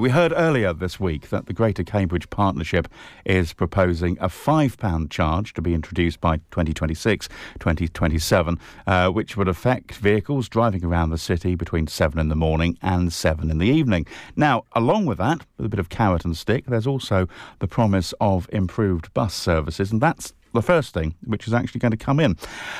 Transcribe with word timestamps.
We 0.00 0.10
heard 0.10 0.32
earlier 0.36 0.72
this 0.72 1.00
week 1.00 1.30
that 1.30 1.46
the 1.46 1.52
Greater 1.52 1.82
Cambridge 1.82 2.30
Partnership 2.30 2.86
is 3.24 3.52
proposing 3.52 4.16
a 4.20 4.28
£5 4.28 5.10
charge 5.10 5.52
to 5.54 5.60
be 5.60 5.74
introduced 5.74 6.20
by 6.20 6.36
2026 6.52 7.28
2027, 7.58 8.60
uh, 8.86 9.08
which 9.08 9.36
would 9.36 9.48
affect 9.48 9.96
vehicles 9.96 10.48
driving 10.48 10.84
around 10.84 11.10
the 11.10 11.18
city 11.18 11.56
between 11.56 11.88
7 11.88 12.16
in 12.16 12.28
the 12.28 12.36
morning 12.36 12.78
and 12.80 13.12
7 13.12 13.50
in 13.50 13.58
the 13.58 13.66
evening. 13.66 14.06
Now, 14.36 14.62
along 14.70 15.06
with 15.06 15.18
that, 15.18 15.44
with 15.56 15.66
a 15.66 15.68
bit 15.68 15.80
of 15.80 15.88
carrot 15.88 16.24
and 16.24 16.36
stick, 16.36 16.66
there's 16.66 16.86
also 16.86 17.26
the 17.58 17.66
promise 17.66 18.14
of 18.20 18.48
improved 18.52 19.12
bus 19.14 19.34
services, 19.34 19.90
and 19.90 20.00
that's 20.00 20.32
the 20.52 20.62
first 20.62 20.94
thing, 20.94 21.14
which 21.24 21.46
is 21.46 21.54
actually 21.54 21.80
going 21.80 21.90
to 21.90 21.96
come 21.96 22.20
in. 22.20 22.36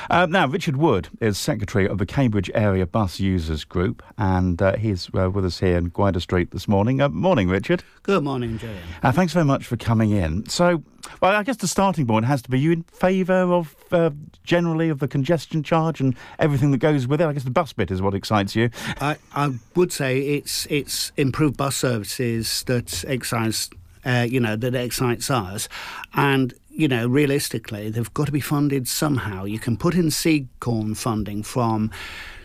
Uh, 0.09 0.25
now, 0.25 0.47
Richard 0.47 0.77
Wood 0.77 1.09
is 1.21 1.37
secretary 1.37 1.87
of 1.87 1.97
the 1.97 2.05
Cambridge 2.05 2.49
Area 2.53 2.85
Bus 2.85 3.19
Users 3.19 3.63
Group, 3.63 4.03
and 4.17 4.61
uh, 4.61 4.75
he's 4.75 5.09
uh, 5.13 5.29
with 5.29 5.45
us 5.45 5.59
here 5.59 5.77
in 5.77 5.91
Guider 5.93 6.19
Street 6.19 6.51
this 6.51 6.67
morning. 6.67 7.01
Uh, 7.01 7.09
morning, 7.09 7.47
Richard. 7.49 7.83
Good 8.03 8.23
morning, 8.23 8.57
Julian. 8.57 8.79
Uh, 9.03 9.11
thanks 9.11 9.33
very 9.33 9.45
much 9.45 9.65
for 9.65 9.77
coming 9.77 10.11
in. 10.11 10.47
So, 10.49 10.83
well, 11.21 11.35
I 11.35 11.43
guess 11.43 11.57
the 11.57 11.67
starting 11.67 12.07
point 12.07 12.25
has 12.25 12.41
to 12.43 12.49
be 12.49 12.59
you 12.59 12.71
in 12.71 12.83
favour 12.83 13.33
of 13.33 13.75
uh, 13.91 14.11
generally 14.43 14.89
of 14.89 14.99
the 14.99 15.07
congestion 15.07 15.63
charge 15.63 16.01
and 16.01 16.15
everything 16.39 16.71
that 16.71 16.79
goes 16.79 17.07
with 17.07 17.21
it. 17.21 17.25
I 17.25 17.33
guess 17.33 17.43
the 17.43 17.51
bus 17.51 17.73
bit 17.73 17.91
is 17.91 18.01
what 18.01 18.13
excites 18.13 18.55
you. 18.55 18.69
I, 18.99 19.17
I 19.33 19.53
would 19.75 19.91
say 19.91 20.19
it's 20.19 20.65
it's 20.69 21.11
improved 21.17 21.57
bus 21.57 21.75
services 21.75 22.63
that 22.63 23.03
excites 23.05 23.69
uh, 24.05 24.25
you 24.29 24.39
know 24.39 24.55
that 24.55 24.75
excites 24.75 25.29
us, 25.29 25.67
and 26.13 26.53
you 26.79 26.87
know, 26.87 27.05
realistically, 27.05 27.89
they've 27.89 28.13
got 28.13 28.27
to 28.27 28.31
be 28.31 28.39
funded 28.39 28.87
somehow. 28.87 29.43
You 29.43 29.59
can 29.59 29.75
put 29.75 29.95
in 29.95 30.09
seed 30.09 30.47
corn 30.61 30.95
funding 30.95 31.43
from 31.43 31.91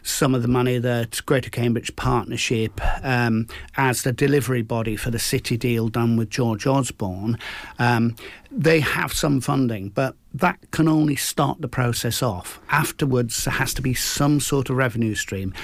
some 0.02 0.34
of 0.34 0.42
the 0.42 0.48
money 0.48 0.76
that 0.78 1.24
Greater 1.24 1.50
Cambridge 1.50 1.94
Partnership, 1.94 2.80
um, 3.04 3.46
as 3.76 4.02
the 4.02 4.12
delivery 4.12 4.62
body 4.62 4.96
for 4.96 5.12
the 5.12 5.20
city 5.20 5.56
deal 5.56 5.86
done 5.86 6.16
with 6.16 6.30
George 6.30 6.66
Osborne, 6.66 7.38
um, 7.78 8.16
they 8.50 8.80
have 8.80 9.12
some 9.12 9.40
funding, 9.40 9.90
but 9.90 10.16
that 10.34 10.58
can 10.72 10.88
only 10.88 11.14
start 11.14 11.60
the 11.60 11.68
process 11.68 12.20
off. 12.20 12.58
Afterwards, 12.70 13.44
there 13.44 13.54
has 13.54 13.72
to 13.74 13.82
be 13.82 13.94
some 13.94 14.40
sort 14.40 14.68
of 14.68 14.76
revenue 14.76 15.14
stream 15.14 15.54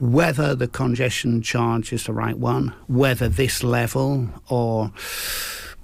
whether 0.00 0.54
the 0.54 0.68
congestion 0.68 1.42
charge 1.42 1.92
is 1.92 2.04
the 2.04 2.12
right 2.12 2.38
one, 2.38 2.72
whether 2.86 3.28
this 3.28 3.64
level 3.64 4.28
or 4.48 4.92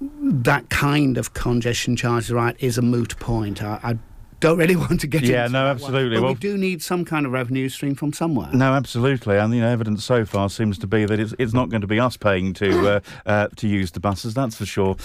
that 0.01 0.69
kind 0.69 1.17
of 1.17 1.33
congestion 1.33 1.95
charge 1.95 2.29
right 2.29 2.55
is 2.59 2.77
a 2.77 2.81
moot 2.81 3.17
point. 3.19 3.63
I, 3.63 3.79
I 3.83 3.97
don't 4.39 4.57
really 4.57 4.75
want 4.85 5.01
to 5.01 5.07
get 5.07 5.23
yeah, 5.23 5.45
into 5.45 5.53
no, 5.53 5.67
absolutely. 5.67 6.17
But 6.17 6.23
well, 6.23 6.33
we 6.33 6.39
do 6.39 6.57
need 6.57 6.81
some 6.81 7.05
kind 7.05 7.25
of 7.25 7.31
revenue 7.31 7.69
stream 7.69 7.95
from 7.95 8.13
somewhere. 8.13 8.49
No, 8.53 8.73
absolutely. 8.73 9.37
And 9.37 9.53
you 9.53 9.61
know, 9.61 9.69
evidence 9.69 10.03
so 10.03 10.25
far 10.25 10.49
seems 10.49 10.77
to 10.79 10.87
be 10.87 11.05
that 11.05 11.19
it's, 11.19 11.33
it's 11.39 11.53
not 11.53 11.69
going 11.69 11.81
to 11.81 11.87
be 11.87 11.99
us 11.99 12.17
paying 12.17 12.53
to 12.55 12.87
uh, 12.87 12.99
uh, 13.25 13.47
to 13.55 13.67
use 13.67 13.91
the 13.91 13.99
buses. 13.99 14.33
That's 14.33 14.55
for 14.55 14.65
sure. 14.65 14.95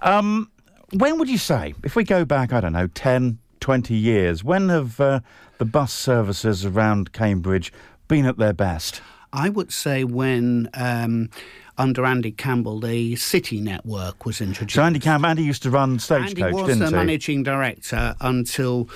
Um, 0.00 0.50
when 0.92 1.18
would 1.18 1.28
you 1.28 1.38
say, 1.38 1.74
if 1.84 1.96
we 1.96 2.04
go 2.04 2.24
back, 2.24 2.52
I 2.52 2.60
don't 2.60 2.72
know, 2.72 2.86
10, 2.86 3.38
20 3.58 3.94
years, 3.94 4.44
when 4.44 4.68
have 4.68 5.00
uh, 5.00 5.20
the 5.58 5.64
bus 5.64 5.92
services 5.92 6.64
around 6.64 7.12
Cambridge 7.12 7.72
been 8.06 8.24
at 8.24 8.36
their 8.36 8.52
best? 8.52 9.00
I 9.32 9.48
would 9.48 9.72
say 9.72 10.04
when 10.04 10.68
um, 10.74 11.30
under 11.78 12.04
Andy 12.04 12.32
Campbell, 12.32 12.80
the 12.80 13.16
City 13.16 13.60
Network 13.60 14.24
was 14.24 14.40
introduced. 14.40 14.76
So 14.76 14.82
Andy 14.82 14.98
Campbell, 14.98 15.26
Andy 15.26 15.42
used 15.42 15.62
to 15.64 15.70
run 15.70 15.98
Stagecoach, 15.98 16.38
Andy 16.38 16.62
was 16.62 16.78
the 16.78 16.86
he? 16.86 16.92
managing 16.92 17.42
director 17.42 18.14
until 18.20 18.88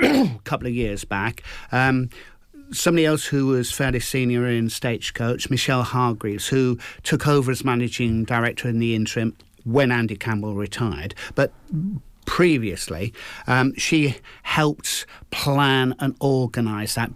a 0.00 0.38
couple 0.44 0.66
of 0.66 0.74
years 0.74 1.04
back. 1.04 1.42
Um, 1.72 2.10
somebody 2.72 3.06
else 3.06 3.24
who 3.24 3.46
was 3.46 3.72
fairly 3.72 4.00
senior 4.00 4.46
in 4.46 4.68
Stagecoach, 4.68 5.50
Michelle 5.50 5.82
Hargreaves, 5.82 6.48
who 6.48 6.78
took 7.02 7.26
over 7.26 7.50
as 7.50 7.64
managing 7.64 8.24
director 8.24 8.68
in 8.68 8.78
the 8.78 8.94
interim 8.94 9.36
when 9.64 9.90
Andy 9.90 10.16
Campbell 10.16 10.54
retired. 10.54 11.14
But 11.34 11.52
previously, 12.26 13.14
um, 13.46 13.72
she 13.76 14.16
helped 14.42 15.06
plan 15.30 15.94
and 15.98 16.14
organise 16.20 16.94
that. 16.94 17.10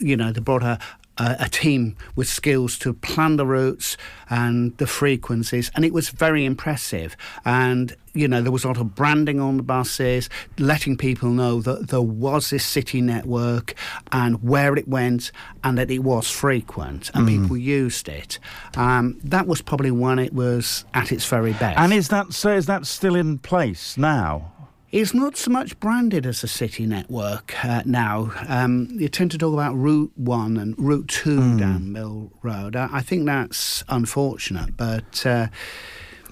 You 0.00 0.16
know, 0.16 0.32
they 0.32 0.40
brought 0.40 0.62
her 0.62 0.78
a, 1.18 1.36
a, 1.40 1.48
team 1.48 1.96
with 2.14 2.28
skills 2.28 2.78
to 2.78 2.92
plan 2.92 3.36
the 3.36 3.46
routes 3.46 3.96
and 4.28 4.76
the 4.78 4.86
frequencies, 4.86 5.70
and 5.74 5.84
it 5.84 5.92
was 5.92 6.10
very 6.10 6.44
impressive. 6.44 7.16
And 7.44 7.96
you 8.12 8.26
know, 8.26 8.40
there 8.40 8.50
was 8.52 8.64
a 8.64 8.68
lot 8.68 8.78
of 8.78 8.94
branding 8.94 9.40
on 9.40 9.58
the 9.58 9.62
buses, 9.62 10.30
letting 10.58 10.96
people 10.96 11.30
know 11.30 11.60
that 11.60 11.88
there 11.88 12.00
was 12.00 12.50
this 12.50 12.64
city 12.64 13.00
network 13.00 13.74
and 14.10 14.42
where 14.42 14.74
it 14.74 14.88
went, 14.88 15.30
and 15.62 15.76
that 15.78 15.90
it 15.90 16.00
was 16.00 16.30
frequent 16.30 17.10
and 17.14 17.28
mm. 17.28 17.40
people 17.42 17.56
used 17.56 18.08
it. 18.08 18.38
Um, 18.76 19.20
that 19.22 19.46
was 19.46 19.60
probably 19.60 19.90
when 19.90 20.18
it 20.18 20.32
was 20.32 20.84
at 20.94 21.12
its 21.12 21.26
very 21.26 21.52
best. 21.52 21.78
And 21.78 21.92
is 21.92 22.08
that 22.08 22.32
so? 22.32 22.50
Is 22.54 22.66
that 22.66 22.86
still 22.86 23.14
in 23.14 23.38
place 23.38 23.96
now? 23.98 24.52
It's 24.96 25.12
not 25.12 25.36
so 25.36 25.50
much 25.50 25.78
branded 25.78 26.24
as 26.24 26.42
a 26.42 26.48
city 26.48 26.86
network 26.86 27.62
uh, 27.62 27.82
now. 27.84 28.32
Um, 28.48 28.88
you 28.92 29.10
tend 29.10 29.30
to 29.32 29.36
talk 29.36 29.52
about 29.52 29.74
Route 29.74 30.10
1 30.14 30.56
and 30.56 30.74
Route 30.78 31.08
2 31.08 31.38
mm. 31.38 31.58
down 31.58 31.92
Mill 31.92 32.32
Road. 32.42 32.74
I, 32.74 32.88
I, 32.90 33.02
think 33.02 33.26
that's 33.26 33.84
unfortunate, 33.90 34.74
but. 34.74 35.26
Uh, 35.26 35.48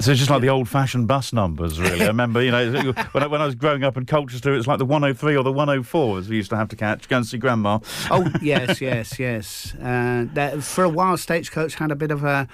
so 0.01 0.13
it's 0.13 0.19
just 0.19 0.31
like 0.31 0.41
the 0.41 0.49
old-fashioned 0.49 1.07
bus 1.07 1.35
numbers, 1.35 1.79
really. 1.79 2.05
I 2.05 2.07
remember, 2.07 2.43
you 2.43 2.53
know, 2.53 2.95
when 3.13 3.23
I, 3.23 3.27
when 3.27 3.43
I 3.43 3.45
was 3.45 3.55
growing 3.55 3.85
up 3.85 3.99
in 3.99 4.07
Colchester, 4.07 4.55
it 4.55 4.57
was 4.57 4.67
like 4.67 4.79
the 4.79 4.87
103 4.87 5.37
or 5.37 5.45
the 5.45 5.53
104 5.53 6.21
as 6.21 6.31
we 6.31 6.37
used 6.37 6.49
to 6.49 6.57
have 6.57 6.71
to 6.71 6.77
catch, 6.77 7.07
go 7.07 7.19
and 7.19 7.27
see 7.27 7.37
Grandma. 7.37 7.81
oh, 8.11 8.27
yes, 8.41 8.81
yes, 8.81 9.19
yes. 9.19 9.75
Uh, 9.75 10.25
that, 10.33 10.63
for 10.63 10.85
a 10.85 10.89
while, 10.89 11.19
Stagecoach 11.19 11.75
had 11.75 11.91
a 11.91 11.97
bit 11.97 12.11
of 12.11 12.25
a... 12.25 12.49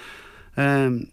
Um, 0.56 1.12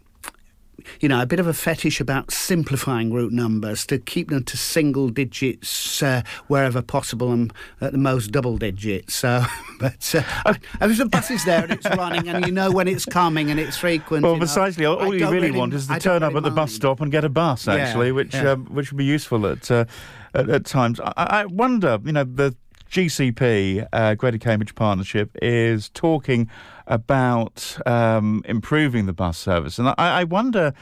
you 0.99 1.09
know, 1.09 1.21
a 1.21 1.25
bit 1.25 1.39
of 1.39 1.47
a 1.47 1.53
fetish 1.53 1.99
about 1.99 2.31
simplifying 2.31 3.13
route 3.13 3.31
numbers 3.31 3.85
to 3.87 3.97
keep 3.97 4.29
them 4.29 4.43
to 4.45 4.57
single 4.57 5.09
digits 5.09 6.01
uh, 6.01 6.21
wherever 6.47 6.81
possible 6.81 7.31
and 7.31 7.53
at 7.81 7.91
the 7.91 7.97
most 7.97 8.31
double 8.31 8.57
digits. 8.57 9.15
So, 9.15 9.43
but 9.79 10.15
uh, 10.15 10.53
if 10.81 10.97
the 10.97 11.05
bus 11.05 11.31
is 11.31 11.45
there 11.45 11.63
and 11.63 11.73
it's 11.73 11.85
running 11.85 12.27
and 12.27 12.45
you 12.45 12.51
know 12.51 12.71
when 12.71 12.87
it's 12.87 13.05
coming 13.05 13.49
and 13.51 13.59
it's 13.59 13.77
frequent. 13.77 14.23
Well, 14.23 14.37
precisely. 14.37 14.83
Know, 14.83 14.97
all, 14.97 15.13
you 15.13 15.25
really, 15.25 15.47
really, 15.47 15.57
want 15.57 15.73
is 15.73 15.87
to 15.87 15.99
turn 15.99 16.23
up 16.23 16.35
at 16.35 16.43
the 16.43 16.51
bus 16.51 16.73
stop 16.73 17.01
and 17.01 17.11
get 17.11 17.23
a 17.23 17.29
bus, 17.29 17.67
actually, 17.67 18.07
yeah, 18.07 18.13
which 18.13 18.33
yeah. 18.33 18.51
Um, 18.51 18.65
which 18.65 18.91
would 18.91 18.97
be 18.97 19.05
useful 19.05 19.45
at, 19.47 19.69
uh, 19.69 19.85
at, 20.33 20.49
at 20.49 20.65
times. 20.65 20.99
I, 20.99 21.13
I 21.15 21.45
wonder, 21.45 21.99
you 22.03 22.11
know, 22.11 22.23
the 22.23 22.55
GCP, 22.89 23.87
uh, 23.91 24.15
Greater 24.15 24.37
Cambridge 24.37 24.75
Partnership, 24.75 25.31
is 25.41 25.89
talking 25.89 26.49
about 26.85 27.77
um, 27.85 28.41
improving 28.45 29.05
the 29.05 29.13
bus 29.13 29.37
service. 29.37 29.77
And 29.79 29.89
I, 29.89 29.93
I 29.97 30.23
wonder 30.23 30.73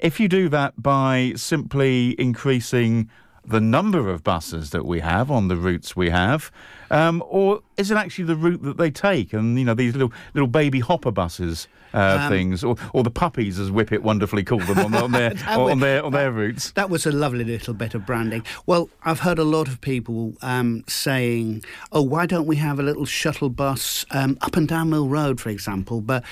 if 0.00 0.18
you 0.18 0.28
do 0.28 0.48
that 0.48 0.80
by 0.80 1.32
simply 1.36 2.18
increasing 2.20 3.08
the 3.44 3.60
number 3.60 4.08
of 4.08 4.22
buses 4.22 4.70
that 4.70 4.84
we 4.84 5.00
have 5.00 5.30
on 5.30 5.48
the 5.48 5.56
routes 5.56 5.96
we 5.96 6.10
have, 6.10 6.50
um, 6.90 7.22
or 7.26 7.62
is 7.76 7.90
it 7.90 7.96
actually 7.96 8.24
the 8.24 8.36
route 8.36 8.62
that 8.62 8.76
they 8.76 8.90
take? 8.90 9.32
And 9.32 9.58
you 9.58 9.64
know 9.64 9.74
these 9.74 9.94
little 9.94 10.12
little 10.34 10.48
baby 10.48 10.80
hopper 10.80 11.10
buses 11.10 11.68
uh, 11.94 12.18
um, 12.20 12.30
things, 12.30 12.64
or, 12.64 12.76
or 12.92 13.02
the 13.02 13.10
puppies, 13.10 13.58
as 13.58 13.70
Whippet 13.70 14.02
wonderfully 14.02 14.44
called 14.44 14.62
them 14.62 14.78
on, 14.78 14.94
on 14.94 15.12
their 15.12 15.34
on 15.48 15.80
their 15.80 16.04
on 16.04 16.12
their 16.12 16.32
routes. 16.32 16.72
That 16.72 16.90
was 16.90 17.06
a 17.06 17.12
lovely 17.12 17.44
little 17.44 17.74
bit 17.74 17.94
of 17.94 18.06
branding. 18.06 18.44
Well, 18.66 18.88
I've 19.04 19.20
heard 19.20 19.38
a 19.38 19.44
lot 19.44 19.68
of 19.68 19.80
people 19.80 20.34
um, 20.42 20.84
saying, 20.86 21.64
"Oh, 21.90 22.02
why 22.02 22.26
don't 22.26 22.46
we 22.46 22.56
have 22.56 22.78
a 22.78 22.82
little 22.82 23.04
shuttle 23.04 23.50
bus 23.50 24.06
um, 24.10 24.38
up 24.40 24.56
and 24.56 24.68
down 24.68 24.90
Mill 24.90 25.08
Road, 25.08 25.40
for 25.40 25.50
example?" 25.50 26.00
But 26.00 26.24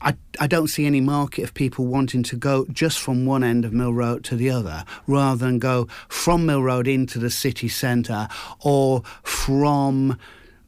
I, 0.00 0.14
I 0.38 0.46
don't 0.46 0.68
see 0.68 0.86
any 0.86 1.00
market 1.00 1.42
of 1.44 1.54
people 1.54 1.86
wanting 1.86 2.22
to 2.24 2.36
go 2.36 2.66
just 2.70 3.00
from 3.00 3.26
one 3.26 3.42
end 3.42 3.64
of 3.64 3.72
Mill 3.72 3.92
Road 3.92 4.24
to 4.24 4.36
the 4.36 4.50
other, 4.50 4.84
rather 5.06 5.44
than 5.46 5.58
go 5.58 5.88
from 6.08 6.46
Mill 6.46 6.62
Road 6.62 6.86
into 6.86 7.18
the 7.18 7.30
city 7.30 7.68
centre 7.68 8.28
or 8.60 9.02
from 9.22 10.18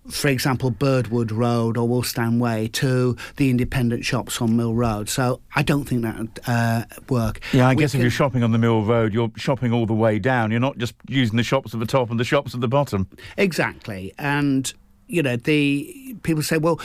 for 0.09 0.29
example, 0.29 0.71
Birdwood 0.71 1.31
Road 1.31 1.77
or 1.77 1.89
Wulfstan 1.89 2.39
Way 2.39 2.69
to 2.69 3.17
the 3.37 3.51
independent 3.51 4.05
shops 4.05 4.41
on 4.41 4.57
Mill 4.57 4.75
Road. 4.75 5.09
So 5.09 5.41
I 5.55 5.63
don't 5.63 5.85
think 5.85 6.03
that 6.03 6.19
would 6.19 6.41
uh, 6.47 6.85
work. 7.09 7.41
Yeah, 7.53 7.69
I 7.69 7.75
we 7.75 7.83
guess 7.83 7.93
can... 7.93 8.01
if 8.01 8.03
you're 8.03 8.11
shopping 8.11 8.43
on 8.43 8.53
the 8.53 8.59
Mill 8.59 8.83
Road, 8.83 9.13
you're 9.13 9.31
shopping 9.37 9.73
all 9.73 9.87
the 9.87 9.95
way 9.95 10.19
down. 10.19 10.51
You're 10.51 10.61
not 10.61 10.79
just 10.79 10.95
using 11.09 11.37
the 11.37 11.43
shops 11.43 11.75
at 11.75 11.81
the 11.81 11.87
top 11.87 12.11
and 12.11 12.19
the 12.19 12.25
shops 12.25 12.55
at 12.55 12.61
the 12.61 12.69
bottom. 12.69 13.09
Exactly. 13.37 14.13
And, 14.19 14.73
you 15.07 15.23
know, 15.23 15.37
the 15.37 16.17
people 16.23 16.43
say, 16.43 16.59
well, 16.59 16.81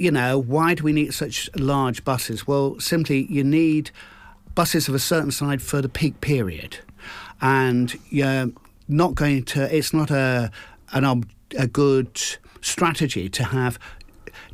you 0.00 0.10
know, 0.10 0.38
why 0.38 0.72
do 0.72 0.82
we 0.82 0.94
need 0.94 1.12
such 1.12 1.50
large 1.56 2.06
buses? 2.06 2.46
Well, 2.46 2.80
simply 2.80 3.26
you 3.26 3.44
need 3.44 3.90
buses 4.54 4.88
of 4.88 4.94
a 4.94 4.98
certain 4.98 5.30
size 5.30 5.62
for 5.62 5.82
the 5.82 5.90
peak 5.90 6.22
period. 6.22 6.78
And 7.42 7.94
you're 8.08 8.50
not 8.88 9.14
going 9.14 9.44
to, 9.44 9.76
it's 9.76 9.92
not 9.92 10.10
a, 10.10 10.50
an 10.92 11.04
ob, 11.04 11.26
a 11.58 11.66
good 11.66 12.18
strategy 12.62 13.28
to 13.28 13.44
have 13.44 13.78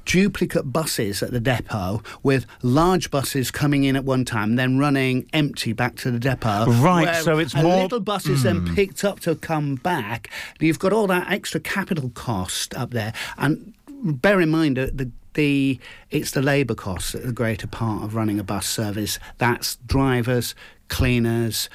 duplicate 0.04 0.72
buses 0.72 1.22
at 1.22 1.30
the 1.30 1.40
depot 1.40 2.02
with 2.24 2.46
large 2.62 3.12
buses 3.12 3.52
coming 3.52 3.84
in 3.84 3.94
at 3.94 4.04
one 4.04 4.24
time, 4.24 4.56
then 4.56 4.78
running 4.78 5.28
empty 5.32 5.72
back 5.72 5.94
to 5.98 6.10
the 6.10 6.18
depot. 6.18 6.66
Right, 6.66 7.22
so 7.22 7.38
it's 7.38 7.54
more. 7.54 7.84
Little 7.84 8.00
buses 8.00 8.40
mm. 8.40 8.42
then 8.42 8.56
hmm. 8.66 8.74
picked 8.74 9.04
up 9.04 9.20
to 9.20 9.36
come 9.36 9.76
back. 9.76 10.28
You've 10.58 10.80
got 10.80 10.92
all 10.92 11.06
that 11.06 11.30
extra 11.30 11.60
capital 11.60 12.10
cost 12.14 12.74
up 12.74 12.90
there, 12.90 13.12
and 13.38 13.74
bear 13.88 14.40
in 14.40 14.50
mind 14.50 14.76
that 14.76 14.98
the 14.98 15.10
the 15.36 15.78
it's 16.10 16.32
the 16.32 16.42
labour 16.42 16.74
costs 16.74 17.12
that 17.12 17.22
are 17.22 17.28
the 17.28 17.32
greater 17.32 17.68
part 17.68 18.02
of 18.02 18.16
running 18.16 18.40
a 18.40 18.44
bus 18.44 18.66
service. 18.66 19.20
That's 19.38 19.76
drivers, 19.86 20.56
cleaners, 20.88 21.70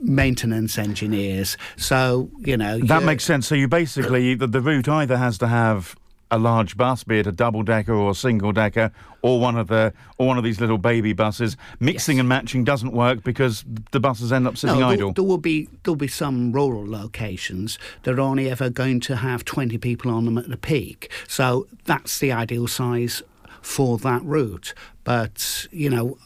maintenance 0.00 0.76
engineers. 0.76 1.56
So 1.76 2.30
you 2.40 2.56
know 2.56 2.80
that 2.80 3.04
makes 3.04 3.24
sense. 3.24 3.46
So 3.46 3.54
you 3.54 3.68
basically 3.68 4.34
the, 4.34 4.48
the 4.48 4.60
route 4.60 4.88
either 4.88 5.16
has 5.16 5.38
to 5.38 5.46
have 5.46 5.94
a 6.34 6.38
large 6.38 6.76
bus, 6.76 7.04
be 7.04 7.20
it 7.20 7.26
a 7.26 7.32
double 7.32 7.62
decker 7.62 7.94
or 7.94 8.10
a 8.10 8.14
single 8.14 8.52
decker, 8.52 8.90
or 9.22 9.40
one 9.40 9.56
of 9.56 9.68
the 9.68 9.92
or 10.18 10.26
one 10.26 10.36
of 10.36 10.44
these 10.44 10.60
little 10.60 10.78
baby 10.78 11.12
buses. 11.12 11.56
Mixing 11.78 12.16
yes. 12.16 12.20
and 12.20 12.28
matching 12.28 12.64
doesn't 12.64 12.92
work 12.92 13.22
because 13.22 13.64
the 13.92 14.00
buses 14.00 14.32
end 14.32 14.46
up 14.46 14.56
sitting 14.56 14.80
no, 14.80 14.88
idle. 14.88 15.12
There, 15.12 15.24
will 15.24 15.38
be 15.38 15.68
there 15.84 15.92
will 15.92 15.96
be 15.96 16.08
some 16.08 16.52
rural 16.52 16.86
locations 16.88 17.78
that 18.02 18.18
are 18.18 18.20
only 18.20 18.50
ever 18.50 18.68
going 18.68 19.00
to 19.00 19.16
have 19.16 19.44
twenty 19.44 19.78
people 19.78 20.10
on 20.10 20.24
them 20.24 20.36
at 20.36 20.48
the 20.48 20.56
peak. 20.56 21.10
So 21.28 21.66
that's 21.84 22.18
the 22.18 22.32
ideal 22.32 22.66
size 22.66 23.22
for 23.62 23.96
that 23.98 24.22
route. 24.24 24.74
But 25.04 25.66
you 25.70 25.90
know, 25.90 26.18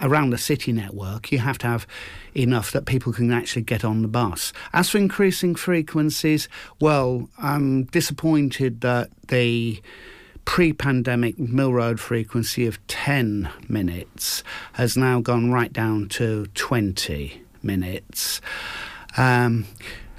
around 0.00 0.30
the 0.30 0.38
city 0.38 0.72
network, 0.72 1.32
you 1.32 1.38
have 1.38 1.58
to 1.58 1.66
have 1.66 1.86
enough 2.34 2.72
that 2.72 2.86
people 2.86 3.12
can 3.12 3.32
actually 3.32 3.62
get 3.62 3.84
on 3.84 4.02
the 4.02 4.08
bus. 4.08 4.52
As 4.72 4.90
for 4.90 4.98
increasing 4.98 5.54
frequencies, 5.54 6.48
well, 6.80 7.28
I'm 7.38 7.84
disappointed 7.84 8.80
that 8.80 9.10
the 9.28 9.80
pre 10.44 10.72
pandemic 10.72 11.38
Mill 11.38 11.72
Road 11.72 12.00
frequency 12.00 12.66
of 12.66 12.84
10 12.86 13.48
minutes 13.68 14.42
has 14.74 14.96
now 14.96 15.20
gone 15.20 15.50
right 15.50 15.72
down 15.72 16.08
to 16.10 16.46
20 16.54 17.42
minutes. 17.62 18.40
Um, 19.16 19.66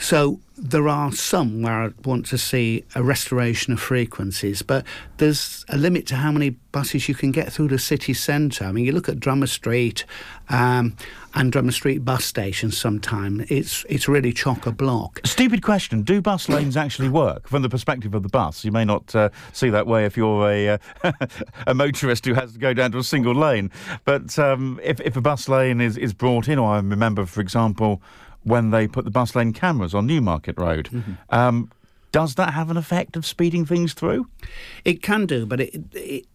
so 0.04 0.42
there 0.58 0.90
are 0.90 1.14
some 1.14 1.62
where 1.62 1.86
I 1.86 1.90
want 2.04 2.26
to 2.28 2.38
see 2.38 2.84
a 2.94 3.02
restoration 3.02 3.72
of 3.72 3.80
frequencies, 3.80 4.62
but 4.62 4.86
there's 5.16 5.64
a 5.70 5.78
limit 5.78 6.06
to 6.08 6.18
how 6.18 6.30
many 6.30 6.50
buses 6.74 7.08
you 7.08 7.16
can 7.16 7.32
get 7.32 7.54
through 7.54 7.70
the 7.70 7.80
city 7.80 8.14
centre. 8.14 8.66
I 8.66 8.74
mean, 8.74 8.84
you 8.84 8.92
look 8.92 9.08
at 9.08 9.22
Drummer 9.22 9.48
Street 9.48 10.04
um, 10.50 10.98
and 11.36 11.54
Drummer 11.54 11.72
Street 11.72 12.04
bus 12.04 12.26
station. 12.26 12.70
Sometimes 12.70 13.50
it's 13.50 13.86
it's 13.88 14.10
really 14.10 14.34
chock 14.34 14.66
a 14.66 14.74
block. 14.74 15.22
Stupid 15.24 15.64
question: 15.64 16.02
Do 16.02 16.22
bus 16.22 16.50
lanes 16.50 16.76
actually 16.76 17.08
work 17.08 17.48
from 17.48 17.62
the 17.62 17.70
perspective 17.70 18.14
of 18.14 18.24
the 18.24 18.30
bus? 18.30 18.66
You 18.66 18.74
may 18.74 18.84
not 18.84 19.16
uh, 19.16 19.30
see 19.54 19.70
that 19.70 19.88
way 19.88 20.04
if 20.04 20.18
you're 20.18 20.50
a 20.50 20.80
uh, 21.04 21.12
a 21.68 21.74
motorist 21.74 22.26
who 22.26 22.34
has 22.34 22.52
to 22.52 22.60
go 22.60 22.74
down 22.74 22.92
to 22.92 22.98
a 22.98 23.06
single 23.06 23.34
lane. 23.34 23.72
But 24.04 24.38
um, 24.38 24.82
if 24.84 25.00
if 25.00 25.16
a 25.16 25.22
bus 25.22 25.48
lane 25.48 25.80
is 25.80 25.96
is 25.96 26.14
brought 26.14 26.50
in, 26.50 26.60
or 26.60 26.74
I 26.74 26.76
remember, 26.76 27.26
for 27.26 27.40
example 27.40 28.02
when 28.44 28.72
they 28.72 28.88
put 28.88 29.06
the 29.06 29.12
bus 29.12 29.36
lane 29.36 29.54
cameras 29.54 29.94
on 29.94 30.06
Newmarket 30.06 30.58
Road. 30.58 30.90
Mm-hmm. 30.92 31.14
Um, 31.30 31.72
does 32.12 32.36
that 32.36 32.54
have 32.54 32.70
an 32.70 32.78
effect 32.78 33.16
of 33.16 33.26
speeding 33.26 33.66
things 33.66 33.94
through? 33.94 34.28
It 34.86 35.02
can 35.02 35.26
do, 35.26 35.46
but 35.46 35.60
it, 35.60 35.76
it 35.94 36.26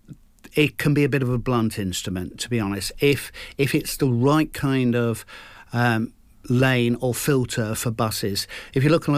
it 0.54 0.78
can 0.78 0.94
be 0.94 1.04
a 1.04 1.08
bit 1.08 1.22
of 1.22 1.28
a 1.28 1.38
blunt 1.38 1.78
instrument, 1.78 2.40
to 2.40 2.50
be 2.50 2.58
honest. 2.58 2.92
If 3.00 3.30
if 3.56 3.74
it's 3.74 3.96
the 3.96 4.08
right 4.08 4.52
kind 4.52 4.94
of 4.94 5.24
um, 5.72 6.12
lane 6.48 6.96
or 7.00 7.14
filter 7.14 7.74
for 7.74 7.90
buses. 7.90 8.46
If 8.74 8.84
you 8.84 8.90
look 8.90 9.08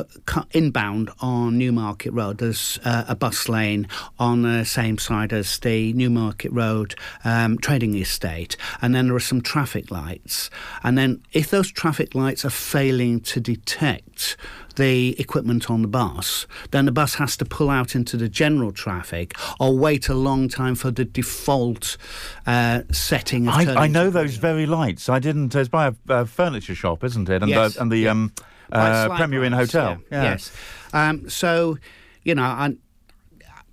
inbound 0.53 1.11
on 1.21 1.59
Newmarket 1.59 2.13
Road, 2.13 2.39
there's 2.39 2.79
uh, 2.85 3.05
a 3.09 3.15
bus 3.15 3.49
lane 3.49 3.89
on 4.19 4.43
the 4.43 4.65
same 4.65 4.99
side 4.99 5.33
as 5.33 5.59
the 5.59 5.93
Newmarket 5.93 6.53
Road 6.53 6.95
um, 7.25 7.59
trading 7.59 7.97
estate, 7.97 8.57
and 8.83 8.95
then 8.95 9.07
there 9.07 9.17
are 9.17 9.21
some 9.21 9.41
traffic 9.41 9.91
lights. 9.91 10.51
And 10.83 10.97
then 10.97 11.23
if 11.33 11.51
those 11.51 11.71
traffic 11.71 12.15
lights 12.15 12.45
are 12.45 12.51
failing 12.51 13.21
to 13.21 13.41
detect 13.41 14.37
the 14.81 15.15
equipment 15.21 15.71
on 15.71 15.83
the 15.83 15.89
bus, 15.89 16.47
then 16.71 16.87
the 16.87 16.93
bus 16.93 17.15
has 17.17 17.37
to 17.37 17.45
pull 17.45 17.69
out 17.69 17.95
into 17.95 18.17
the 18.17 18.31
general 18.31 18.73
traffic 18.73 19.35
or 19.61 19.77
wait 19.77 20.09
a 20.09 20.15
long 20.15 20.49
time 20.49 20.75
for 20.75 20.91
the 20.91 21.05
default 21.05 21.99
uh, 22.47 22.81
setting. 22.91 23.47
I, 23.47 23.75
I, 23.75 23.87
know 23.89 24.09
those 24.09 24.37
very 24.37 24.65
lights. 24.65 25.11
I 25.11 25.19
didn't. 25.19 25.55
It's 25.55 25.69
by 25.69 25.89
a, 25.89 25.95
a 26.09 26.25
furniture 26.25 26.75
shop, 26.75 27.05
isn't 27.05 27.29
it? 27.29 27.43
And 27.43 27.51
yes. 27.51 27.75
the, 27.75 27.83
and 27.83 27.93
the 27.93 27.99
yeah. 27.99 28.11
um, 28.11 28.33
uh, 28.73 29.15
Premier 29.17 29.45
Inn 29.45 29.53
Hotel. 29.53 29.99
Yeah. 30.11 30.23
Yeah. 30.23 30.31
Yes. 30.31 30.53
Um, 30.95 31.29
so, 31.29 31.77
you 32.25 32.35
know, 32.35 32.43
I, 32.43 32.75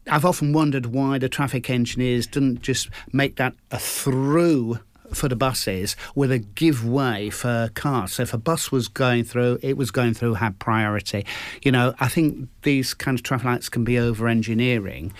I've 0.10 0.26
often 0.26 0.52
wondered 0.52 0.88
why 0.88 1.20
the 1.20 1.30
traffic 1.30 1.70
engineers 1.70 2.28
didn't 2.28 2.62
just 2.62 2.90
make 3.14 3.38
that 3.38 3.54
a 3.72 3.80
through 3.80 4.80
for 5.14 5.28
the 5.28 5.36
buses 5.36 5.96
with 6.16 6.32
a 6.32 6.40
give 6.40 6.86
way 6.86 7.30
for 7.30 7.70
cars. 7.76 8.14
So 8.14 8.24
if 8.24 8.34
a 8.34 8.38
bus 8.38 8.72
was 8.72 8.88
going 8.88 9.24
through, 9.24 9.60
it 9.62 9.78
was 9.78 9.92
going 9.92 10.14
through, 10.14 10.36
had 10.36 10.60
priority. 10.60 11.26
You 11.64 11.72
know, 11.72 11.94
I 12.00 12.08
think 12.08 12.50
these 12.64 12.94
kind 12.94 13.18
of 13.18 13.24
traffic 13.24 13.46
lights 13.46 13.70
can 13.70 13.84
be 13.84 13.98
over 13.98 14.28
engineering. 14.28 15.14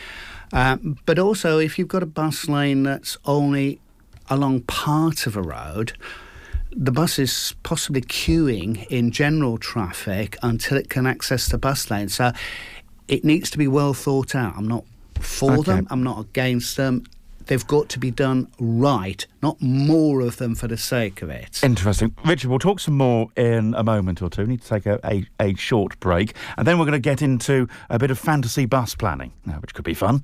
Um, 0.54 0.98
but 1.06 1.20
also, 1.20 1.60
if 1.60 1.78
you've 1.78 1.88
got 1.88 2.04
a 2.04 2.08
bus 2.08 2.48
lane 2.48 2.84
that's 2.84 3.18
only 3.26 3.80
along 4.30 4.62
part 4.62 5.28
of 5.28 5.36
a 5.36 5.42
road, 5.42 5.94
the 6.72 6.92
bus 6.92 7.18
is 7.18 7.56
possibly 7.64 8.02
queuing 8.02 8.86
in 8.88 9.12
general 9.12 9.58
traffic 9.58 10.38
until 10.44 10.78
it 10.78 10.90
can 10.90 11.08
access 11.08 11.48
the 11.48 11.58
bus 11.58 11.90
lane. 11.90 12.10
So 12.10 12.32
it 13.08 13.24
needs 13.24 13.50
to 13.52 13.58
be 13.58 13.68
well 13.68 13.94
thought 13.94 14.36
out. 14.36 14.56
I'm 14.58 14.68
not 14.68 14.86
for 15.20 15.54
okay. 15.54 15.64
them, 15.64 15.88
I'm 15.90 16.04
not 16.04 16.20
against 16.20 16.78
them 16.78 17.04
they've 17.48 17.66
got 17.68 17.90
to 17.90 18.00
be 18.00 18.12
done 18.12 18.48
right, 18.60 19.26
not 19.42 19.62
more 19.62 20.22
of 20.22 20.38
them 20.38 20.56
for 20.56 20.68
the 20.68 20.78
sake 20.78 21.22
of 21.22 21.30
it. 21.30 21.64
Interesting. 21.64 22.16
Richard, 22.26 22.50
we'll 22.50 22.60
talk 22.60 22.80
some 22.80 22.96
more 22.96 23.30
in 23.36 23.74
a 23.76 23.84
moment 23.84 24.22
or 24.22 24.30
two. 24.30 24.44
We 24.44 24.50
need 24.50 24.62
to 24.62 24.68
take 24.68 24.86
a, 24.86 25.00
a, 25.04 25.26
a 25.40 25.56
short 25.56 26.00
break, 26.00 26.36
and 26.58 26.68
then 26.68 26.78
we're 26.78 26.86
going 26.86 26.94
to 26.94 27.00
get 27.00 27.22
into 27.22 27.68
a 27.90 28.00
bit 28.00 28.12
of 28.12 28.20
fantasy 28.20 28.66
bus 28.66 28.96
planning, 28.96 29.34
uh, 29.48 29.54
which 29.54 29.74
could 29.74 29.86
be 29.86 29.94
fun. 29.94 30.24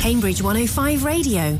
Cambridge 0.00 0.42
105 0.42 1.04
Radio. 1.04 1.58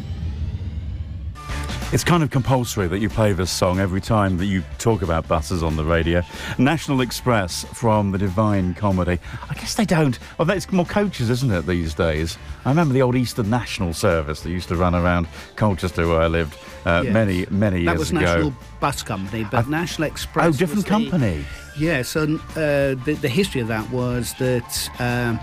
It's 1.94 2.02
kind 2.02 2.24
of 2.24 2.30
compulsory 2.32 2.88
that 2.88 2.98
you 2.98 3.08
play 3.08 3.34
this 3.34 3.52
song 3.52 3.78
every 3.78 4.00
time 4.00 4.36
that 4.38 4.46
you 4.46 4.64
talk 4.78 5.02
about 5.02 5.28
buses 5.28 5.62
on 5.62 5.76
the 5.76 5.84
radio. 5.84 6.24
National 6.58 7.00
Express 7.00 7.62
from 7.66 8.10
the 8.10 8.18
Divine 8.18 8.74
Comedy. 8.74 9.20
I 9.48 9.54
guess 9.54 9.76
they 9.76 9.84
don't. 9.84 10.18
Well, 10.36 10.50
it's 10.50 10.72
more 10.72 10.86
coaches, 10.86 11.30
isn't 11.30 11.52
it, 11.52 11.66
these 11.68 11.94
days? 11.94 12.36
I 12.64 12.70
remember 12.70 12.94
the 12.94 13.02
old 13.02 13.14
Eastern 13.14 13.48
National 13.48 13.92
Service 13.92 14.40
that 14.40 14.50
used 14.50 14.66
to 14.70 14.76
run 14.76 14.96
around 14.96 15.28
Colchester 15.54 16.08
where 16.08 16.22
I 16.22 16.26
lived 16.26 16.58
uh, 16.84 17.02
yes. 17.04 17.14
many, 17.14 17.46
many 17.48 17.82
years 17.82 17.86
ago. 17.86 17.92
That 17.92 17.98
was 18.00 18.10
ago. 18.10 18.20
National 18.20 18.54
Bus 18.80 19.02
Company, 19.04 19.46
but 19.48 19.68
National 19.68 20.08
Express. 20.08 20.46
Oh, 20.46 20.50
different 20.50 20.86
company. 20.86 21.44
The, 21.76 21.80
yeah, 21.80 22.02
so 22.02 22.24
uh, 22.24 22.98
the, 23.04 23.16
the, 23.22 23.28
history 23.28 23.60
of 23.60 23.68
that 23.68 23.88
was 23.90 24.34
that. 24.40 24.90
Um, 24.98 25.38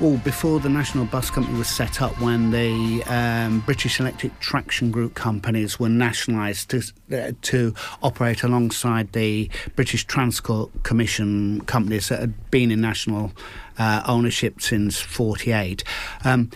well, 0.00 0.16
before 0.18 0.60
the 0.60 0.68
National 0.68 1.04
Bus 1.06 1.30
Company 1.30 1.58
was 1.58 1.68
set 1.68 2.00
up, 2.00 2.20
when 2.20 2.50
the 2.52 3.02
um, 3.04 3.60
British 3.60 3.98
Electric 3.98 4.38
Traction 4.38 4.90
Group 4.90 5.14
companies 5.14 5.80
were 5.80 5.88
nationalised 5.88 6.70
to, 6.70 6.82
uh, 7.12 7.32
to 7.42 7.74
operate 8.02 8.42
alongside 8.42 9.12
the 9.12 9.50
British 9.74 10.04
Transport 10.04 10.70
Commission 10.84 11.62
companies 11.62 12.08
that 12.08 12.20
had 12.20 12.50
been 12.50 12.70
in 12.70 12.80
national 12.80 13.32
uh, 13.78 14.02
ownership 14.06 14.60
since 14.60 15.00
48. 15.00 15.82
Um, 16.24 16.50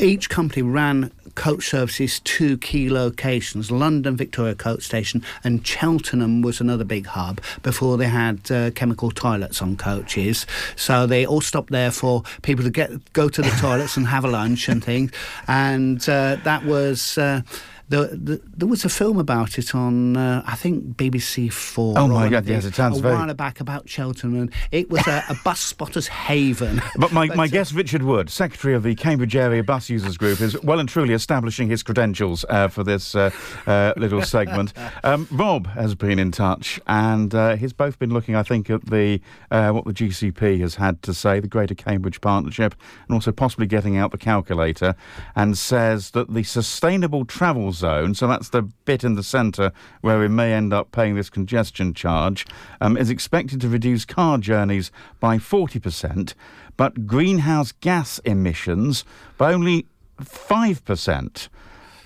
each 0.00 0.28
company 0.28 0.62
ran 0.62 1.12
coach 1.34 1.68
services 1.68 2.20
to 2.20 2.58
key 2.58 2.90
locations 2.90 3.70
London 3.70 4.16
Victoria 4.16 4.54
Coach 4.54 4.82
Station 4.82 5.22
and 5.44 5.66
Cheltenham 5.66 6.42
was 6.42 6.60
another 6.60 6.84
big 6.84 7.06
hub 7.06 7.40
before 7.62 7.96
they 7.96 8.06
had 8.06 8.50
uh, 8.50 8.70
chemical 8.72 9.10
toilets 9.10 9.62
on 9.62 9.76
coaches. 9.76 10.46
So 10.76 11.06
they 11.06 11.26
all 11.26 11.40
stopped 11.40 11.70
there 11.70 11.90
for 11.90 12.22
people 12.42 12.64
to 12.64 12.70
get 12.70 13.12
go 13.12 13.28
to 13.28 13.42
the 13.42 13.50
toilets 13.60 13.96
and 13.96 14.06
have 14.06 14.24
a 14.24 14.28
lunch 14.28 14.68
and 14.68 14.82
things. 14.82 15.12
And 15.46 16.00
uh, 16.08 16.36
that 16.44 16.64
was. 16.64 17.18
Uh, 17.18 17.42
there, 17.90 18.06
there, 18.14 18.68
was 18.68 18.84
a 18.84 18.88
film 18.88 19.18
about 19.18 19.58
it 19.58 19.74
on, 19.74 20.16
uh, 20.16 20.44
I 20.46 20.54
think, 20.54 20.96
BBC 20.96 21.52
Four. 21.52 21.98
Oh 21.98 22.06
my 22.06 22.28
God! 22.28 22.46
Yes, 22.46 22.64
it 22.64 22.74
sounds 22.76 22.98
a 22.98 23.02
very. 23.02 23.14
A 23.14 23.18
while 23.18 23.34
back 23.34 23.60
about 23.60 23.88
Cheltenham. 23.88 24.50
It 24.70 24.90
was 24.90 25.06
a, 25.08 25.24
a 25.28 25.34
bus 25.44 25.60
spotter's 25.60 26.06
haven. 26.06 26.80
But 27.00 27.12
my, 27.12 27.28
but, 27.28 27.36
my 27.36 27.44
uh, 27.44 27.48
guest, 27.48 27.72
Richard 27.72 28.02
Wood, 28.02 28.28
secretary 28.28 28.74
of 28.74 28.82
the 28.82 28.94
Cambridge 28.94 29.34
Area 29.34 29.64
Bus 29.64 29.88
Users 29.88 30.18
Group, 30.18 30.40
is 30.40 30.60
well 30.62 30.78
and 30.78 30.88
truly 30.88 31.14
establishing 31.14 31.68
his 31.68 31.82
credentials 31.82 32.44
uh, 32.48 32.68
for 32.68 32.84
this 32.84 33.14
uh, 33.14 33.30
uh, 33.66 33.92
little 33.96 34.22
segment. 34.22 34.72
Um, 35.02 35.26
Rob 35.30 35.66
has 35.68 35.94
been 35.94 36.18
in 36.18 36.30
touch, 36.30 36.78
and 36.86 37.34
uh, 37.34 37.56
he's 37.56 37.72
both 37.72 37.98
been 37.98 38.12
looking, 38.12 38.34
I 38.34 38.42
think, 38.42 38.68
at 38.68 38.84
the 38.86 39.20
what 39.48 39.84
the 39.84 39.92
GCP 39.92 40.60
has 40.60 40.74
had 40.74 41.00
to 41.02 41.14
say, 41.14 41.40
the 41.40 41.48
Greater 41.48 41.74
Cambridge 41.74 42.20
Partnership, 42.20 42.74
and 43.08 43.14
also 43.14 43.32
possibly 43.32 43.66
getting 43.66 43.96
out 43.96 44.10
the 44.10 44.18
calculator, 44.18 44.94
and 45.34 45.56
says 45.56 46.10
that 46.10 46.32
the 46.32 46.42
sustainable 46.42 47.24
travel 47.24 47.72
zone, 47.80 48.14
so 48.14 48.26
that's 48.26 48.50
the 48.50 48.62
bit 48.84 49.02
in 49.02 49.14
the 49.14 49.22
centre 49.22 49.72
where 50.00 50.18
we 50.18 50.28
may 50.28 50.52
end 50.52 50.72
up 50.72 50.92
paying 50.92 51.14
this 51.14 51.30
congestion 51.30 51.94
charge, 51.94 52.46
um, 52.80 52.96
is 52.96 53.10
expected 53.10 53.60
to 53.60 53.68
reduce 53.68 54.04
car 54.04 54.38
journeys 54.38 54.92
by 55.18 55.38
40%, 55.38 56.34
but 56.76 57.06
greenhouse 57.06 57.72
gas 57.72 58.18
emissions 58.20 59.04
by 59.36 59.52
only 59.52 59.86
5%. 60.20 61.48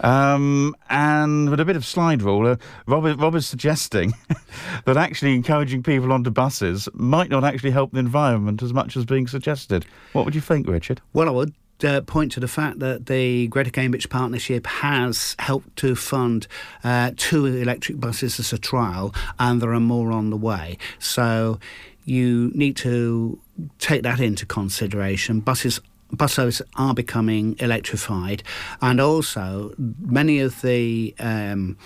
Um, 0.00 0.74
and 0.90 1.50
with 1.50 1.60
a 1.60 1.64
bit 1.64 1.76
of 1.76 1.84
slide 1.84 2.22
rule, 2.22 2.46
uh, 2.46 2.56
Rob, 2.86 3.04
Rob 3.20 3.34
is 3.34 3.46
suggesting 3.46 4.12
that 4.84 4.96
actually 4.96 5.34
encouraging 5.34 5.82
people 5.82 6.12
onto 6.12 6.30
buses 6.30 6.88
might 6.94 7.30
not 7.30 7.44
actually 7.44 7.70
help 7.70 7.92
the 7.92 8.00
environment 8.00 8.62
as 8.62 8.72
much 8.72 8.96
as 8.96 9.04
being 9.04 9.26
suggested. 9.26 9.86
What 10.12 10.24
would 10.24 10.34
you 10.34 10.40
think, 10.40 10.68
Richard? 10.68 11.00
Well, 11.12 11.28
I 11.28 11.32
would 11.32 11.54
uh, 11.82 12.00
point 12.02 12.32
to 12.32 12.40
the 12.40 12.48
fact 12.48 12.78
that 12.80 13.06
the 13.06 13.48
Greater 13.48 13.70
Cambridge 13.70 14.08
Partnership 14.08 14.66
has 14.66 15.34
helped 15.38 15.76
to 15.76 15.96
fund 15.96 16.46
uh, 16.82 17.12
two 17.16 17.46
electric 17.46 17.98
buses 17.98 18.38
as 18.38 18.52
a 18.52 18.58
trial, 18.58 19.14
and 19.38 19.60
there 19.60 19.72
are 19.72 19.80
more 19.80 20.12
on 20.12 20.30
the 20.30 20.36
way. 20.36 20.78
So 20.98 21.58
you 22.04 22.52
need 22.54 22.76
to 22.76 23.40
take 23.78 24.02
that 24.02 24.20
into 24.20 24.46
consideration. 24.46 25.40
Buses 25.40 25.80
bus 26.12 26.34
services 26.34 26.66
are 26.76 26.94
becoming 26.94 27.56
electrified, 27.58 28.42
and 28.80 29.00
also 29.00 29.74
many 30.00 30.38
of 30.38 30.60
the 30.62 31.14
um, 31.18 31.76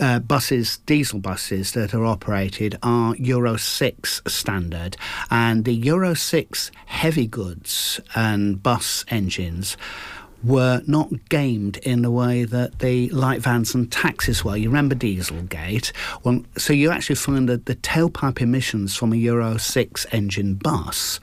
uh, 0.00 0.18
buses, 0.20 0.78
diesel 0.78 1.18
buses 1.18 1.72
that 1.72 1.94
are 1.94 2.04
operated 2.04 2.78
are 2.82 3.14
Euro 3.16 3.56
6 3.56 4.22
standard, 4.26 4.96
and 5.30 5.64
the 5.64 5.74
Euro 5.74 6.14
6 6.14 6.70
heavy 6.86 7.26
goods 7.26 8.00
and 8.14 8.62
bus 8.62 9.04
engines 9.08 9.76
were 10.42 10.82
not 10.86 11.28
gamed 11.28 11.78
in 11.78 12.02
the 12.02 12.10
way 12.10 12.44
that 12.44 12.78
the 12.78 13.08
light 13.10 13.40
vans 13.40 13.74
and 13.74 13.90
taxis 13.90 14.44
were. 14.44 14.56
You 14.56 14.68
remember 14.68 14.94
Dieselgate? 14.94 15.92
Well, 16.22 16.42
so 16.56 16.72
you 16.72 16.90
actually 16.90 17.16
find 17.16 17.48
that 17.48 17.66
the 17.66 17.74
tailpipe 17.76 18.40
emissions 18.40 18.94
from 18.94 19.12
a 19.12 19.16
Euro 19.16 19.56
6 19.56 20.06
engine 20.12 20.54
bus 20.54 21.18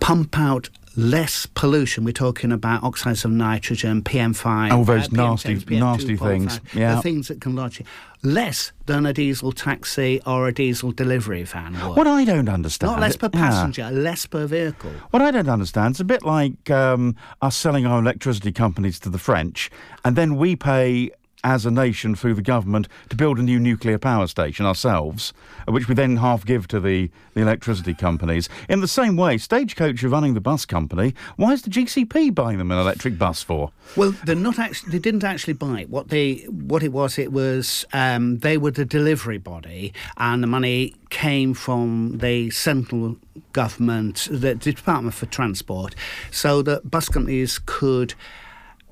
pump 0.00 0.38
out 0.38 0.70
less 0.96 1.46
pollution. 1.46 2.04
We're 2.04 2.12
talking 2.12 2.52
about 2.52 2.82
oxides 2.82 3.24
of 3.24 3.30
nitrogen, 3.30 4.02
PM5, 4.02 4.72
all 4.72 4.84
those 4.84 5.12
uh, 5.12 5.30
nasty, 5.30 5.56
PM10, 5.56 5.78
nasty 5.80 6.16
things. 6.16 6.60
Yeah, 6.74 6.96
the 6.96 7.02
things 7.02 7.28
that 7.28 7.40
can 7.40 7.54
lodge 7.54 7.82
less 8.22 8.72
than 8.86 9.06
a 9.06 9.12
diesel 9.12 9.52
taxi 9.52 10.20
or 10.26 10.48
a 10.48 10.52
diesel 10.52 10.92
delivery 10.92 11.42
van. 11.42 11.72
Would. 11.72 11.96
What 11.96 12.06
I 12.06 12.24
don't 12.24 12.48
understand, 12.48 12.92
not 12.92 13.00
less 13.00 13.16
per 13.16 13.28
passenger, 13.28 13.82
yeah. 13.82 13.90
less 13.90 14.26
per 14.26 14.46
vehicle. 14.46 14.92
What 15.10 15.22
I 15.22 15.30
don't 15.30 15.48
understand, 15.48 15.92
it's 15.92 16.00
a 16.00 16.04
bit 16.04 16.24
like 16.24 16.70
um, 16.70 17.16
us 17.40 17.56
selling 17.56 17.86
our 17.86 18.00
electricity 18.00 18.52
companies 18.52 18.98
to 19.00 19.10
the 19.10 19.18
French, 19.18 19.70
and 20.04 20.16
then 20.16 20.36
we 20.36 20.56
pay 20.56 21.10
as 21.42 21.64
a 21.66 21.70
nation 21.70 22.14
through 22.14 22.34
the 22.34 22.42
government 22.42 22.88
to 23.08 23.16
build 23.16 23.38
a 23.38 23.42
new 23.42 23.58
nuclear 23.58 23.98
power 23.98 24.26
station 24.26 24.66
ourselves, 24.66 25.32
which 25.66 25.88
we 25.88 25.94
then 25.94 26.16
half 26.16 26.44
give 26.44 26.68
to 26.68 26.80
the, 26.80 27.10
the 27.34 27.40
electricity 27.40 27.94
companies. 27.94 28.48
In 28.68 28.80
the 28.80 28.88
same 28.88 29.16
way, 29.16 29.38
Stagecoach 29.38 30.02
are 30.04 30.08
running 30.08 30.34
the 30.34 30.40
bus 30.40 30.66
company. 30.66 31.14
Why 31.36 31.52
is 31.52 31.62
the 31.62 31.70
GCP 31.70 32.34
buying 32.34 32.58
them 32.58 32.70
an 32.70 32.78
electric 32.78 33.18
bus 33.18 33.42
for? 33.42 33.70
Well, 33.96 34.14
they're 34.24 34.34
not 34.34 34.58
actually. 34.58 34.92
They 34.92 34.98
didn't 34.98 35.24
actually 35.24 35.54
buy 35.54 35.82
it. 35.82 35.90
What 35.90 36.08
they 36.08 36.46
what 36.48 36.82
it 36.82 36.92
was, 36.92 37.18
it 37.18 37.32
was 37.32 37.84
um, 37.92 38.38
they 38.38 38.58
were 38.58 38.70
the 38.70 38.84
delivery 38.84 39.38
body, 39.38 39.92
and 40.16 40.42
the 40.42 40.46
money 40.46 40.94
came 41.10 41.54
from 41.54 42.18
the 42.18 42.50
central 42.50 43.16
government, 43.52 44.28
the 44.30 44.54
Department 44.54 45.14
for 45.14 45.26
Transport, 45.26 45.94
so 46.30 46.62
that 46.62 46.90
bus 46.90 47.08
companies 47.08 47.58
could 47.58 48.14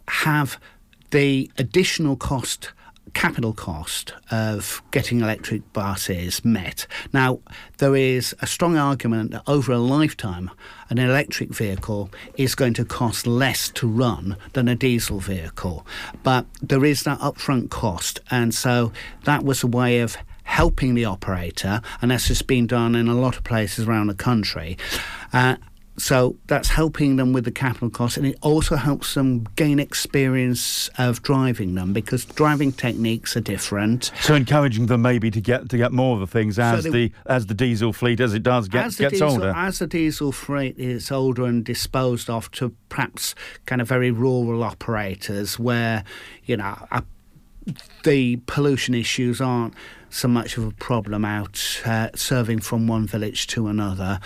have 0.08 0.58
the 1.10 1.50
additional 1.58 2.16
cost 2.16 2.70
capital 3.14 3.52
cost 3.52 4.12
of 4.30 4.82
getting 4.90 5.20
electric 5.20 5.72
buses 5.72 6.44
met. 6.44 6.86
Now, 7.12 7.40
there 7.78 7.96
is 7.96 8.34
a 8.40 8.46
strong 8.46 8.76
argument 8.76 9.30
that 9.32 9.42
over 9.46 9.72
a 9.72 9.78
lifetime, 9.78 10.50
an 10.90 10.98
electric 10.98 11.50
vehicle 11.50 12.10
is 12.36 12.54
going 12.54 12.74
to 12.74 12.84
cost 12.84 13.26
less 13.26 13.70
to 13.70 13.88
run 13.88 14.36
than 14.52 14.68
a 14.68 14.74
diesel 14.74 15.20
vehicle. 15.20 15.86
But 16.22 16.46
there 16.62 16.84
is 16.84 17.02
that 17.02 17.18
upfront 17.20 17.70
cost, 17.70 18.20
and 18.30 18.54
so 18.54 18.92
that 19.24 19.44
was 19.44 19.62
a 19.62 19.66
way 19.66 20.00
of 20.00 20.16
helping 20.44 20.94
the 20.94 21.04
operator, 21.04 21.82
and 22.00 22.10
that's 22.10 22.28
just 22.28 22.46
been 22.46 22.66
done 22.66 22.94
in 22.94 23.08
a 23.08 23.14
lot 23.14 23.36
of 23.36 23.44
places 23.44 23.86
around 23.86 24.06
the 24.06 24.14
country. 24.14 24.78
Uh, 25.32 25.56
so 25.98 26.36
that's 26.46 26.68
helping 26.68 27.16
them 27.16 27.32
with 27.32 27.44
the 27.44 27.50
capital 27.50 27.90
costs, 27.90 28.16
and 28.16 28.26
it 28.26 28.38
also 28.40 28.76
helps 28.76 29.14
them 29.14 29.44
gain 29.56 29.78
experience 29.80 30.88
of 30.96 31.22
driving 31.22 31.74
them 31.74 31.92
because 31.92 32.24
driving 32.24 32.72
techniques 32.72 33.36
are 33.36 33.40
different. 33.40 34.12
So 34.20 34.34
encouraging 34.34 34.86
them 34.86 35.02
maybe 35.02 35.30
to 35.30 35.40
get 35.40 35.68
to 35.70 35.76
get 35.76 35.92
more 35.92 36.14
of 36.14 36.20
the 36.20 36.26
things 36.26 36.58
as 36.58 36.84
so 36.84 36.90
the 36.90 37.12
as 37.26 37.46
the 37.46 37.54
diesel 37.54 37.92
fleet 37.92 38.20
as 38.20 38.32
it 38.32 38.42
does 38.42 38.68
get, 38.68 38.96
gets 38.96 39.12
diesel, 39.14 39.30
older. 39.30 39.52
As 39.54 39.80
the 39.80 39.86
diesel 39.86 40.32
fleet 40.32 40.78
is 40.78 41.10
older 41.10 41.44
and 41.44 41.64
disposed 41.64 42.30
of 42.30 42.50
to 42.52 42.74
perhaps 42.88 43.34
kind 43.66 43.80
of 43.82 43.88
very 43.88 44.10
rural 44.10 44.62
operators 44.62 45.58
where 45.58 46.04
you 46.44 46.56
know 46.56 46.76
a, 46.92 47.02
the 48.04 48.36
pollution 48.46 48.94
issues 48.94 49.40
aren't 49.40 49.74
so 50.10 50.28
much 50.28 50.56
of 50.56 50.64
a 50.64 50.70
problem 50.72 51.24
out 51.24 51.82
uh, 51.84 52.08
serving 52.14 52.60
from 52.60 52.86
one 52.86 53.06
village 53.06 53.46
to 53.48 53.66
another. 53.66 54.20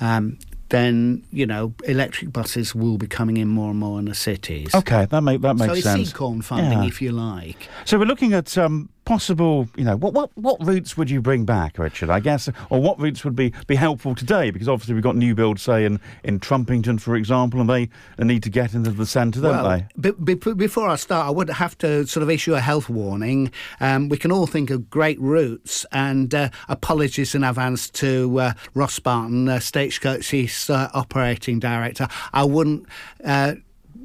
Um, 0.00 0.38
then 0.70 1.24
you 1.30 1.46
know 1.46 1.74
electric 1.84 2.32
buses 2.32 2.74
will 2.74 2.98
be 2.98 3.06
coming 3.06 3.36
in 3.36 3.48
more 3.48 3.70
and 3.70 3.78
more 3.78 3.98
in 3.98 4.06
the 4.06 4.14
cities. 4.14 4.74
Okay, 4.74 5.06
that 5.06 5.20
make 5.20 5.40
that 5.42 5.56
makes 5.56 5.74
so 5.74 5.80
sense. 5.80 5.84
So 5.84 6.00
it's 6.02 6.12
corn 6.12 6.42
funding, 6.42 6.82
yeah. 6.82 6.88
if 6.88 7.02
you 7.02 7.12
like. 7.12 7.68
So 7.84 7.98
we're 7.98 8.06
looking 8.06 8.32
at 8.32 8.56
um, 8.56 8.88
possible, 9.10 9.68
you 9.76 9.82
know, 9.82 9.96
what, 9.96 10.14
what, 10.14 10.30
what 10.36 10.64
routes 10.64 10.96
would 10.96 11.10
you 11.10 11.20
bring 11.20 11.44
back, 11.44 11.80
Richard, 11.80 12.10
I 12.10 12.20
guess, 12.20 12.48
or 12.70 12.80
what 12.80 12.96
routes 13.00 13.24
would 13.24 13.34
be, 13.34 13.52
be 13.66 13.74
helpful 13.74 14.14
today? 14.14 14.52
Because 14.52 14.68
obviously 14.68 14.94
we've 14.94 15.02
got 15.02 15.16
new 15.16 15.34
builds, 15.34 15.62
say, 15.62 15.84
in, 15.84 15.98
in 16.22 16.38
Trumpington, 16.38 17.00
for 17.00 17.16
example, 17.16 17.60
and 17.60 17.68
they, 17.68 17.88
they 18.18 18.24
need 18.24 18.44
to 18.44 18.50
get 18.50 18.72
into 18.72 18.92
the 18.92 19.04
centre, 19.04 19.40
don't 19.40 19.64
well, 19.64 19.84
they? 19.96 20.12
B- 20.12 20.34
b- 20.36 20.52
before 20.54 20.88
I 20.88 20.94
start, 20.94 21.26
I 21.26 21.30
would 21.30 21.50
have 21.50 21.76
to 21.78 22.06
sort 22.06 22.22
of 22.22 22.30
issue 22.30 22.54
a 22.54 22.60
health 22.60 22.88
warning. 22.88 23.50
Um, 23.80 24.08
we 24.08 24.16
can 24.16 24.30
all 24.30 24.46
think 24.46 24.70
of 24.70 24.88
great 24.88 25.20
routes, 25.20 25.84
and 25.90 26.32
uh, 26.32 26.50
apologies 26.68 27.34
in 27.34 27.42
advance 27.42 27.90
to 27.90 28.38
uh, 28.38 28.52
Ross 28.74 29.00
Barton, 29.00 29.48
uh, 29.48 29.58
Stagecoach's 29.58 30.70
uh, 30.70 30.88
operating 30.94 31.58
director. 31.58 32.06
I 32.32 32.44
wouldn't 32.44 32.86
uh, 33.24 33.54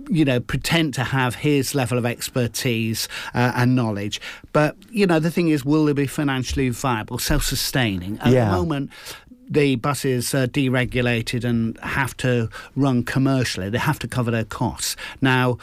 you 0.09 0.25
know, 0.25 0.39
pretend 0.39 0.93
to 0.95 1.03
have 1.03 1.35
his 1.35 1.75
level 1.75 1.97
of 1.97 2.05
expertise 2.05 3.07
uh, 3.33 3.51
and 3.55 3.75
knowledge. 3.75 4.21
But, 4.53 4.75
you 4.89 5.05
know, 5.05 5.19
the 5.19 5.31
thing 5.31 5.50
is, 5.50 5.65
will 5.65 5.85
they 5.85 5.93
be 5.93 6.07
financially 6.07 6.69
viable, 6.69 7.17
self 7.17 7.43
sustaining? 7.43 8.19
At 8.19 8.31
yeah. 8.31 8.45
the 8.45 8.51
moment, 8.51 8.91
the 9.50 9.75
buses 9.75 10.33
are 10.33 10.47
deregulated 10.47 11.43
and 11.43 11.77
have 11.79 12.15
to 12.17 12.50
run 12.75 13.03
commercially. 13.03 13.69
They 13.69 13.77
have 13.77 14.00
to 14.00 14.07
cover 14.07 14.31
their 14.31 14.45
costs. 14.45 14.95
Now, 15.21 15.57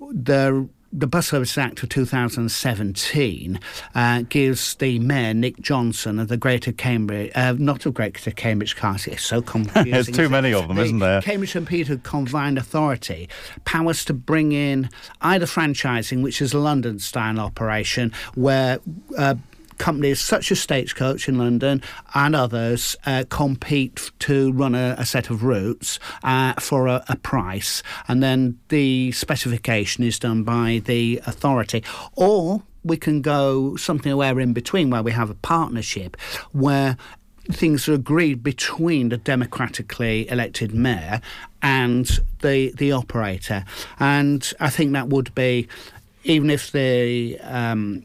the 0.00 0.68
the 0.92 1.06
Bus 1.06 1.28
Services 1.28 1.58
Act 1.58 1.82
of 1.82 1.88
2017 1.90 3.60
uh, 3.94 4.22
gives 4.28 4.74
the 4.76 4.98
mayor, 4.98 5.34
Nik 5.34 5.60
Johnson, 5.60 6.18
of 6.18 6.28
the 6.28 6.36
Greater 6.36 6.72
Cambridge, 6.72 7.30
uh, 7.34 7.54
not 7.58 7.84
of 7.84 7.94
Greater 7.94 8.30
Cambridge 8.30 8.76
Castle, 8.76 9.12
it's 9.12 9.24
so 9.24 9.42
confusing. 9.42 9.92
There's 9.92 10.10
too 10.10 10.28
many 10.28 10.54
of 10.54 10.68
them, 10.68 10.76
the 10.76 10.84
isn't 10.84 10.98
there? 10.98 11.20
Cambridge 11.20 11.54
and 11.56 11.66
Peter 11.66 11.98
Combined 11.98 12.58
Authority, 12.58 13.28
powers 13.64 14.04
to 14.06 14.14
bring 14.14 14.52
in 14.52 14.88
either 15.20 15.46
franchising, 15.46 16.22
which 16.22 16.40
is 16.40 16.54
a 16.54 16.58
London 16.58 16.98
style 16.98 17.38
operation, 17.38 18.12
where 18.34 18.78
uh, 19.18 19.34
companies 19.78 20.20
such 20.20 20.52
as 20.52 20.60
Stagecoach 20.60 21.28
in 21.28 21.38
London 21.38 21.82
and 22.14 22.36
others 22.36 22.96
uh, 23.06 23.24
compete 23.28 24.10
to 24.20 24.52
run 24.52 24.74
a, 24.74 24.96
a 24.98 25.06
set 25.06 25.30
of 25.30 25.42
routes 25.42 25.98
uh, 26.22 26.54
for 26.54 26.86
a, 26.86 27.04
a, 27.08 27.16
price, 27.16 27.82
and 28.06 28.22
then 28.22 28.58
the 28.68 29.12
specification 29.12 30.04
is 30.04 30.18
done 30.18 30.42
by 30.42 30.82
the 30.84 31.20
authority. 31.26 31.82
Or 32.16 32.62
we 32.84 32.96
can 32.96 33.22
go 33.22 33.76
something 33.76 34.16
where 34.16 34.38
in 34.40 34.52
between, 34.52 34.90
where 34.90 35.02
we 35.02 35.12
have 35.12 35.30
a 35.30 35.34
partnership 35.34 36.16
where 36.52 36.96
things 37.50 37.88
are 37.88 37.94
agreed 37.94 38.42
between 38.42 39.08
the 39.08 39.16
democratically 39.16 40.28
elected 40.30 40.74
mayor 40.74 41.20
and 41.62 42.20
the 42.40 42.72
the 42.76 42.92
operator, 42.92 43.64
and 43.98 44.52
I 44.60 44.70
think 44.70 44.92
that 44.92 45.08
would 45.08 45.34
be 45.34 45.68
even 46.24 46.50
if 46.50 46.72
the 46.72 47.38
um, 47.40 48.04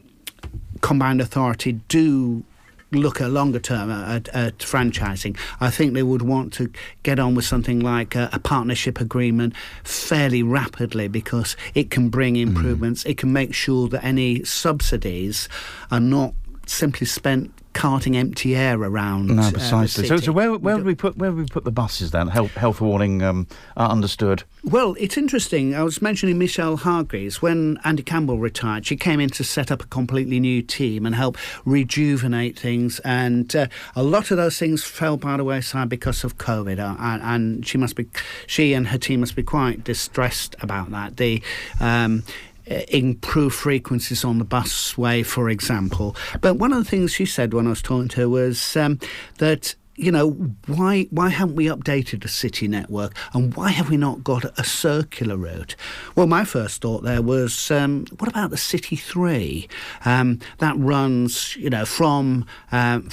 combined 0.84 1.18
authority 1.18 1.72
do 1.88 2.44
look 2.92 3.18
at 3.18 3.30
longer 3.30 3.58
term 3.58 3.90
at, 3.90 4.28
at, 4.28 4.58
franchising, 4.58 5.34
I 5.58 5.70
think 5.70 5.94
they 5.94 6.02
would 6.02 6.20
want 6.20 6.52
to 6.54 6.70
get 7.02 7.18
on 7.18 7.34
with 7.34 7.46
something 7.46 7.80
like 7.80 8.14
a, 8.14 8.28
a 8.34 8.38
partnership 8.38 9.00
agreement 9.00 9.54
fairly 9.82 10.42
rapidly 10.42 11.08
because 11.08 11.56
it 11.74 11.90
can 11.90 12.10
bring 12.10 12.34
mm. 12.34 12.42
improvements. 12.42 13.02
Mm. 13.02 13.10
It 13.10 13.16
can 13.16 13.32
make 13.32 13.54
sure 13.54 13.88
that 13.88 14.04
any 14.04 14.44
subsidies 14.44 15.48
are 15.90 16.00
not 16.00 16.34
simply 16.66 17.06
spent 17.06 17.50
carting 17.74 18.16
empty 18.16 18.56
air 18.56 18.80
around. 18.80 19.26
No, 19.26 19.42
uh, 19.42 19.50
precisely. 19.50 20.04
Uh, 20.04 20.08
so, 20.08 20.16
so 20.16 20.32
where, 20.32 20.54
where 20.54 20.76
would 20.76 20.86
we 20.86 20.94
put 20.94 21.18
where 21.18 21.30
would 21.30 21.42
we 21.42 21.46
put 21.48 21.64
the 21.64 21.70
buses 21.70 22.12
then? 22.12 22.28
Health, 22.28 22.52
health 22.52 22.80
warning 22.80 23.22
um, 23.22 23.46
uh, 23.76 23.88
understood. 23.88 24.44
Well, 24.62 24.96
it's 24.98 25.18
interesting. 25.18 25.74
I 25.74 25.82
was 25.82 26.00
mentioning 26.00 26.38
Michelle 26.38 26.78
Hargreaves. 26.78 27.42
When 27.42 27.78
Andy 27.84 28.02
Campbell 28.02 28.38
retired, 28.38 28.86
she 28.86 28.96
came 28.96 29.20
in 29.20 29.28
to 29.30 29.44
set 29.44 29.70
up 29.70 29.82
a 29.82 29.86
completely 29.86 30.40
new 30.40 30.62
team 30.62 31.04
and 31.04 31.14
help 31.14 31.36
rejuvenate 31.66 32.58
things. 32.58 32.98
And 33.00 33.54
uh, 33.54 33.66
a 33.94 34.02
lot 34.02 34.30
of 34.30 34.38
those 34.38 34.58
things 34.58 34.82
fell 34.82 35.18
by 35.18 35.36
the 35.36 35.44
wayside 35.44 35.90
because 35.90 36.24
of 36.24 36.38
COVID. 36.38 36.78
Uh, 36.78 36.96
and, 36.98 37.22
and, 37.22 37.66
she 37.66 37.76
must 37.76 37.96
be, 37.96 38.06
she 38.46 38.72
and 38.72 38.88
her 38.88 38.98
team 38.98 39.20
must 39.20 39.36
be 39.36 39.42
quite 39.42 39.84
distressed 39.84 40.56
about 40.60 40.90
that. 40.90 41.18
The 41.18 41.42
um, 41.80 42.22
improve 42.66 43.54
frequencies 43.54 44.24
on 44.24 44.38
the 44.38 44.44
busway, 44.44 45.24
for 45.24 45.50
example. 45.50 46.16
But 46.40 46.54
one 46.54 46.72
of 46.72 46.78
the 46.78 46.90
things 46.90 47.12
she 47.12 47.26
said 47.26 47.52
when 47.52 47.66
I 47.66 47.70
was 47.70 47.82
talking 47.82 48.08
to 48.08 48.20
her 48.22 48.28
was 48.28 48.76
um, 48.76 48.98
that 49.38 49.74
you 49.96 50.10
know, 50.10 50.30
why 50.66 51.06
why 51.10 51.28
haven't 51.28 51.56
we 51.56 51.66
updated 51.66 52.22
the 52.22 52.28
city 52.28 52.68
network, 52.68 53.14
and 53.32 53.54
why 53.54 53.70
have 53.70 53.90
we 53.90 53.96
not 53.96 54.24
got 54.24 54.44
a 54.58 54.64
circular 54.64 55.36
route? 55.36 55.76
Well, 56.16 56.26
my 56.26 56.44
first 56.44 56.82
thought 56.82 57.04
there 57.04 57.22
was, 57.22 57.70
um, 57.70 58.06
what 58.18 58.28
about 58.28 58.50
the 58.50 58.56
City 58.56 58.96
Three 58.96 59.68
um, 60.04 60.40
that 60.58 60.76
runs, 60.76 61.56
you 61.56 61.70
know, 61.70 61.84
from 61.84 62.46
um, 62.72 63.08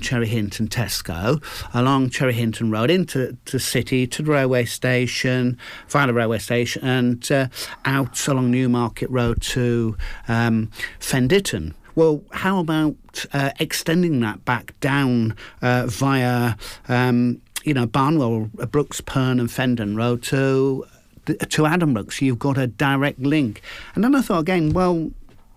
Cherry 0.00 0.26
Hinton, 0.28 0.68
Tesco 0.68 1.42
along 1.72 2.10
Cherry 2.10 2.34
Hinton 2.34 2.70
Road 2.70 2.90
into 2.90 3.36
the 3.46 3.60
city 3.60 4.06
to 4.06 4.22
the 4.22 4.30
railway 4.30 4.64
station, 4.64 5.58
via 5.88 6.06
the 6.06 6.14
railway 6.14 6.38
station, 6.38 6.84
and 6.84 7.30
uh, 7.32 7.48
out 7.84 8.28
along 8.28 8.50
Newmarket 8.50 9.10
Road 9.10 9.40
to 9.42 9.96
um, 10.28 10.70
Fen 11.00 11.28
Ditton. 11.28 11.74
Well, 11.96 12.22
how 12.30 12.60
about 12.60 12.94
uh, 13.32 13.50
extending 13.58 14.20
that 14.20 14.44
back 14.44 14.78
down 14.80 15.34
uh, 15.62 15.86
via, 15.86 16.54
um, 16.88 17.40
you 17.64 17.74
know, 17.74 17.86
Barnwell, 17.86 18.50
Brooks, 18.70 19.00
Perne, 19.00 19.40
and 19.40 19.50
Fendon 19.50 19.96
Road 19.96 20.22
to 20.24 20.86
to 21.26 21.62
Addenbrooke, 21.62 22.20
you've 22.20 22.38
got 22.38 22.56
a 22.56 22.68
direct 22.68 23.18
link. 23.18 23.60
And 23.94 24.04
then 24.04 24.14
I 24.14 24.20
thought 24.20 24.38
again, 24.38 24.72
well, 24.72 25.10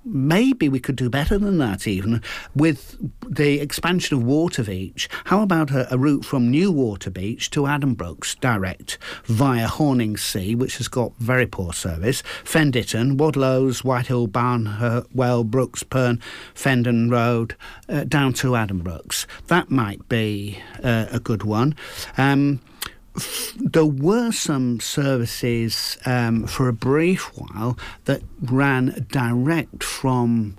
maybe 0.06 0.70
we 0.70 0.80
could 0.80 0.96
do 0.96 1.10
better 1.10 1.38
than 1.38 1.58
that 1.58 1.88
even 1.88 2.22
with 2.56 2.98
the 3.28 3.60
expansion 3.60 4.18
of 4.18 4.24
Waterbeach. 4.24 5.08
How 5.26 5.42
about 5.42 5.72
a, 5.72 5.94
a 5.94 5.98
route 5.98 6.26
from 6.26 6.50
New 6.50 6.74
Waterbeach 6.74 7.50
to 7.52 7.62
Addenbrooke's 7.62 8.36
direct 8.36 8.98
via 9.26 9.68
Horningsea, 9.68 10.56
which 10.56 10.78
has 10.78 10.88
got 10.88 11.16
very 11.18 11.46
poor 11.46 11.74
service, 11.74 12.22
Fenditton, 12.44 13.18
Wadloes, 13.18 13.84
Whitehill, 13.84 14.28
Barnwell, 14.28 15.44
Brooks, 15.44 15.84
Perne, 15.84 16.20
Fendon 16.54 17.10
Road, 17.10 17.56
uh, 17.88 18.04
down 18.04 18.34
to 18.34 18.56
Addenbrooke's. 18.56 19.28
That 19.48 19.70
might 19.70 20.08
be 20.10 20.60
uh, 20.84 21.08
a 21.12 21.20
good 21.20 21.44
one. 21.44 21.76
Um, 22.18 22.62
there 23.56 23.86
were 23.86 24.32
some 24.32 24.80
services 24.80 25.98
um, 26.06 26.46
for 26.48 26.68
a 26.68 26.74
brief 26.74 27.32
while 27.36 27.78
that 28.06 28.22
ran 28.42 29.06
direct 29.12 29.84
from 29.84 30.58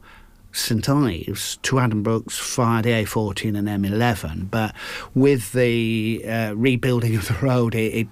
St 0.52 0.88
Ives 0.88 1.59
to 1.62 1.76
Addenbrooke's 1.76 2.38
via 2.54 2.83
the 2.83 2.90
A14 2.90 3.57
and 3.57 3.69
M11, 3.69 4.50
but 4.50 4.75
with 5.14 5.52
the 5.52 6.25
uh, 6.26 6.54
rebuilding 6.57 7.16
of 7.16 7.28
the 7.28 7.35
road, 7.35 7.75
it, 7.75 7.95
it, 7.95 8.09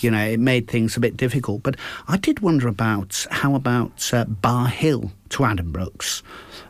you 0.00 0.10
know 0.10 0.24
it 0.24 0.40
made 0.40 0.68
things 0.68 0.96
a 0.96 1.00
bit 1.00 1.16
difficult. 1.16 1.62
But 1.62 1.76
I 2.08 2.16
did 2.16 2.40
wonder 2.40 2.68
about 2.68 3.26
how 3.30 3.54
about 3.54 4.10
uh, 4.12 4.24
Bar 4.24 4.68
Hill 4.68 5.12
to 5.30 5.42
Addenbrooke's 5.44 6.22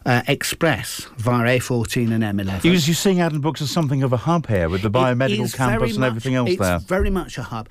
uh, 0.07 0.23
Express 0.27 1.07
via 1.17 1.59
A14 1.59 2.13
and 2.13 2.25
M11. 2.39 2.65
You're, 2.65 2.75
you're 2.75 2.95
seeing 2.95 3.19
Addenbrooke's 3.19 3.63
as 3.63 3.71
something 3.71 4.03
of 4.03 4.13
a 4.13 4.19
hub 4.19 4.47
here 4.47 4.69
with 4.69 4.83
the 4.83 4.91
biomedical 4.91 5.55
campus 5.55 5.97
and 5.97 6.05
everything 6.05 6.35
else 6.35 6.51
it's 6.51 6.61
there. 6.61 6.77
It's 6.77 6.85
very 6.85 7.11
much 7.11 7.39
a 7.39 7.43
hub. 7.43 7.69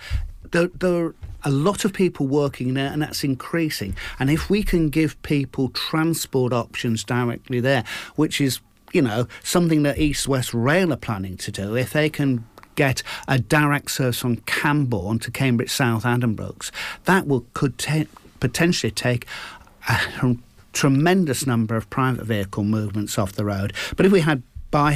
There, 0.51 0.67
there 0.67 1.05
are 1.05 1.15
a 1.43 1.51
lot 1.51 1.85
of 1.85 1.93
people 1.93 2.27
working 2.27 2.73
there, 2.73 2.91
and 2.91 3.01
that's 3.01 3.23
increasing. 3.23 3.95
And 4.19 4.29
if 4.29 4.49
we 4.49 4.63
can 4.63 4.89
give 4.89 5.21
people 5.23 5.69
transport 5.69 6.53
options 6.53 7.03
directly 7.03 7.59
there, 7.59 7.83
which 8.15 8.41
is 8.41 8.59
you 8.91 9.01
know 9.01 9.27
something 9.43 9.83
that 9.83 9.97
East 9.99 10.27
West 10.27 10.53
Rail 10.53 10.91
are 10.93 10.97
planning 10.97 11.37
to 11.37 11.51
do, 11.51 11.75
if 11.75 11.93
they 11.93 12.09
can 12.09 12.45
get 12.75 13.03
a 13.27 13.37
direct 13.37 13.91
service 13.91 14.19
from 14.19 14.37
Cambourne 14.37 15.19
to 15.19 15.31
Cambridge 15.31 15.69
South 15.69 16.03
Addenbrooke's, 16.03 16.71
that 17.05 17.27
will 17.27 17.45
could 17.53 17.77
ta- 17.77 18.05
potentially 18.39 18.91
take 18.91 19.25
a 19.87 20.35
tremendous 20.73 21.45
number 21.45 21.75
of 21.75 21.89
private 21.89 22.25
vehicle 22.25 22.63
movements 22.63 23.17
off 23.17 23.33
the 23.33 23.45
road. 23.45 23.73
But 23.97 24.05
if 24.05 24.11
we 24.11 24.21
had 24.21 24.43
Bar 24.71 24.91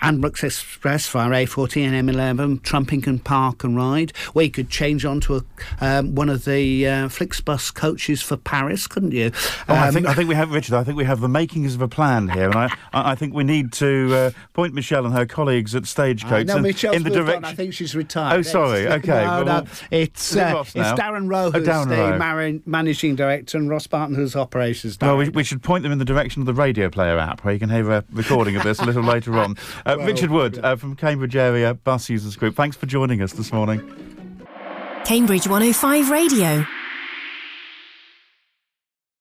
Hill 0.00 0.08
and 0.08 0.20
Brooks 0.20 0.44
Express 0.44 1.08
via 1.08 1.28
A14 1.28 1.92
and 1.92 2.08
M11, 2.08 2.60
Trumpington 2.60 3.22
Park 3.24 3.64
and 3.64 3.76
Ride, 3.76 4.16
where 4.32 4.44
you 4.44 4.50
could 4.50 4.68
change 4.68 5.04
onto 5.04 5.36
a, 5.36 5.44
um, 5.80 6.14
one 6.14 6.28
of 6.28 6.44
the 6.44 6.86
uh, 6.86 7.08
Flixbus 7.08 7.72
coaches 7.74 8.22
for 8.22 8.36
Paris, 8.36 8.86
couldn't 8.86 9.12
you? 9.12 9.30
Oh, 9.68 9.74
um, 9.74 9.78
I 9.78 9.90
think 9.90 10.06
I 10.06 10.14
think 10.14 10.28
we 10.28 10.34
have 10.34 10.50
Richard. 10.50 10.74
I 10.74 10.84
think 10.84 10.96
we 10.96 11.04
have 11.04 11.20
the 11.20 11.28
makings 11.28 11.74
of 11.74 11.82
a 11.82 11.88
plan 11.88 12.28
here, 12.28 12.50
and 12.50 12.56
I 12.56 12.70
I 12.92 13.14
think 13.14 13.34
we 13.34 13.44
need 13.44 13.72
to 13.74 14.14
uh, 14.14 14.30
point 14.52 14.74
Michelle 14.74 15.06
and 15.06 15.14
her 15.14 15.26
colleagues 15.26 15.74
at 15.74 15.86
Stagecoach 15.86 16.46
no, 16.46 16.56
in 16.56 16.62
the 17.02 17.10
direction. 17.10 17.44
I 17.44 17.54
think 17.54 17.74
she's 17.74 17.94
retired. 17.94 18.38
Oh, 18.38 18.42
sorry. 18.42 18.86
Okay. 18.86 19.24
No, 19.24 19.44
well, 19.44 19.62
no. 19.62 19.64
It's 19.90 20.36
uh, 20.36 20.64
it's 20.66 20.74
Darren 20.74 21.30
Roe 21.30 21.50
who's 21.50 21.68
oh, 21.68 21.84
the 21.84 21.96
Rowe. 21.96 22.60
managing 22.66 23.16
director, 23.16 23.58
and 23.58 23.70
Ross 23.70 23.86
Barton 23.86 24.14
who's 24.14 24.36
operations 24.36 24.96
director. 24.96 25.16
Well, 25.16 25.26
we, 25.26 25.30
we, 25.30 25.44
should 25.44 25.62
point 25.62 25.82
them 25.82 25.92
in 25.92 25.98
the 25.98 26.04
direction 26.04 26.42
of 26.42 26.46
the 26.46 26.54
radio 26.54 26.88
player 26.88 27.18
app, 27.18 27.44
where 27.44 27.54
you 27.54 27.60
can 27.60 27.70
hear 27.70 27.90
a 27.90 28.04
recording 28.12 28.56
of 28.56 28.62
this 28.62 28.78
a 28.78 28.84
little 28.84 29.02
later 29.02 29.38
on. 29.38 29.56
Uh, 29.86 29.96
well, 29.98 30.06
Richard 30.06 30.30
Wood 30.30 30.58
uh, 30.58 30.76
from 30.76 30.96
Cambridge 30.96 31.36
Area 31.36 31.74
Bus 31.74 32.08
Users 32.08 32.36
Group. 32.36 32.56
Thanks 32.56 32.76
for 32.76 32.86
joining 32.86 33.20
us 33.20 33.34
this 33.34 33.52
morning. 33.52 33.80
Cambridge 35.04 35.46
105 35.46 36.10
Radio. 36.10 36.64